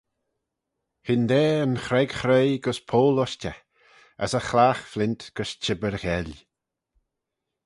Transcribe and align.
Hyndaa 1.07 1.51
yn 1.65 1.75
chreg 1.85 2.11
chreoi 2.19 2.51
gys 2.63 2.79
poyll-ushtey: 2.89 3.57
as 4.23 4.31
y 4.39 4.41
chlagh-flint 4.49 5.21
gys 5.35 5.51
chibbyr 5.63 5.95
gheill. 6.03 6.33